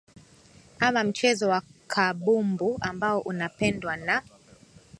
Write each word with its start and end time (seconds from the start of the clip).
ama 0.79 1.03
mchezo 1.03 1.49
wa 1.49 1.61
kabumbu 1.87 2.77
ambao 2.81 3.19
unapendwa 3.19 3.97
na 3.97 4.23